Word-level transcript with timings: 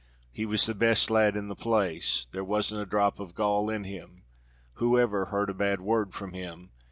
He 0.31 0.47
was 0.47 0.65
the 0.65 0.73
best 0.73 1.11
lad 1.11 1.35
in 1.37 1.47
the 1.47 1.55
place; 1.55 2.25
there 2.31 2.43
wasn't 2.43 2.81
a 2.81 2.87
drop 2.87 3.19
of 3.19 3.35
gall 3.35 3.69
in 3.69 3.83
him; 3.83 4.23
who 4.77 4.97
ever 4.97 5.25
heard 5.25 5.51
a 5.51 5.53
bad 5.53 5.79
word 5.81 6.11
from 6.15 6.33
him? 6.33 6.71